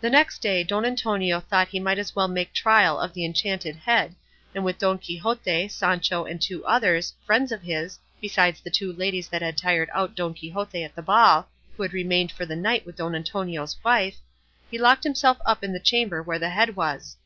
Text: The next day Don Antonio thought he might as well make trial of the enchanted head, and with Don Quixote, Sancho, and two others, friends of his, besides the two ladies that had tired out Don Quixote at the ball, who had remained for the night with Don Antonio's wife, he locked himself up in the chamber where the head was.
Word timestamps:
The 0.00 0.08
next 0.08 0.38
day 0.38 0.64
Don 0.64 0.86
Antonio 0.86 1.38
thought 1.38 1.68
he 1.68 1.78
might 1.78 1.98
as 1.98 2.16
well 2.16 2.28
make 2.28 2.54
trial 2.54 2.98
of 2.98 3.12
the 3.12 3.26
enchanted 3.26 3.76
head, 3.76 4.14
and 4.54 4.64
with 4.64 4.78
Don 4.78 4.96
Quixote, 4.96 5.68
Sancho, 5.68 6.24
and 6.24 6.40
two 6.40 6.64
others, 6.64 7.12
friends 7.26 7.52
of 7.52 7.60
his, 7.60 7.98
besides 8.22 8.62
the 8.62 8.70
two 8.70 8.90
ladies 8.90 9.28
that 9.28 9.42
had 9.42 9.58
tired 9.58 9.90
out 9.92 10.14
Don 10.14 10.32
Quixote 10.32 10.82
at 10.82 10.94
the 10.94 11.02
ball, 11.02 11.50
who 11.76 11.82
had 11.82 11.92
remained 11.92 12.32
for 12.32 12.46
the 12.46 12.56
night 12.56 12.86
with 12.86 12.96
Don 12.96 13.14
Antonio's 13.14 13.76
wife, 13.84 14.16
he 14.70 14.78
locked 14.78 15.04
himself 15.04 15.36
up 15.44 15.62
in 15.62 15.74
the 15.74 15.78
chamber 15.78 16.22
where 16.22 16.38
the 16.38 16.48
head 16.48 16.74
was. 16.74 17.18